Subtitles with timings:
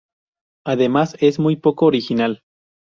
[0.65, 2.41] Además es muy poco original".